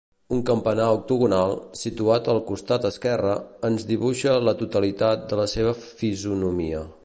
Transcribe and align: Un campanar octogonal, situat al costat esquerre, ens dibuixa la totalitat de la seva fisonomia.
Un 0.35 0.39
campanar 0.49 0.85
octogonal, 0.93 1.53
situat 1.81 2.29
al 2.35 2.39
costat 2.49 2.89
esquerre, 2.91 3.35
ens 3.69 3.87
dibuixa 3.93 4.35
la 4.49 4.57
totalitat 4.63 5.31
de 5.33 5.43
la 5.45 5.47
seva 5.57 5.79
fisonomia. 5.85 6.87